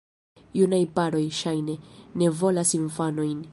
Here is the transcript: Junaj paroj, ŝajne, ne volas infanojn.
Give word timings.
Junaj 0.59 0.79
paroj, 0.95 1.21
ŝajne, 1.41 1.77
ne 2.23 2.33
volas 2.43 2.75
infanojn. 2.83 3.49